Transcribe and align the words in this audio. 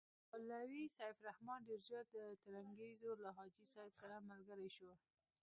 مولوي 0.31 0.83
سیف 0.97 1.15
الرحمن 1.21 1.59
ډېر 1.67 1.81
ژر 1.89 2.03
د 2.15 2.17
ترنګزیو 2.43 3.13
له 3.23 3.29
حاجي 3.37 3.65
صاحب 3.73 3.91
سره 4.01 4.25
ملګری 4.29 4.69
شو. 4.77 4.91